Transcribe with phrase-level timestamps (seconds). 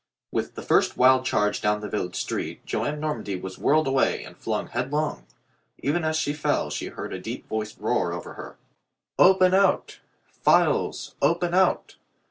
[0.31, 4.35] With the first wild charge down the village street Joan Normandy was whirled away and
[4.35, 5.27] flung head long.
[5.77, 8.57] Even as she fell she heard a deep voiced roar above her:
[9.19, 9.99] "Open out!
[10.27, 11.13] Files!
[11.21, 11.97] Open out!"